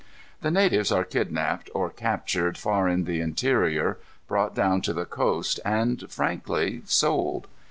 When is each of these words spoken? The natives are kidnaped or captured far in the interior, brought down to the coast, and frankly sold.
The 0.41 0.49
natives 0.49 0.91
are 0.91 1.03
kidnaped 1.05 1.69
or 1.75 1.91
captured 1.91 2.57
far 2.57 2.89
in 2.89 3.03
the 3.03 3.21
interior, 3.21 3.99
brought 4.27 4.55
down 4.55 4.81
to 4.81 4.93
the 4.93 5.05
coast, 5.05 5.59
and 5.63 6.09
frankly 6.09 6.81
sold. 6.85 7.45